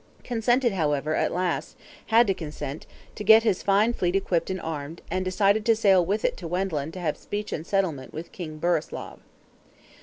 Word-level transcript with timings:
Consented, 0.23 0.73
however, 0.73 1.13
at 1.13 1.31
last, 1.31 1.77
had 2.07 2.25
to 2.25 2.33
consent, 2.33 2.87
to 3.13 3.23
get 3.23 3.43
his 3.43 3.61
fine 3.61 3.93
fleet 3.93 4.15
equipped 4.15 4.49
and 4.49 4.59
armed, 4.59 5.03
and 5.11 5.23
decide 5.23 5.63
to 5.63 5.75
sail 5.75 6.03
with 6.03 6.25
it 6.25 6.35
to 6.37 6.47
Wendland 6.47 6.91
to 6.93 6.99
have 6.99 7.15
speech 7.15 7.53
and 7.53 7.67
settlement 7.67 8.11
with 8.11 8.31
King 8.31 8.57
Burislav. 8.57 9.19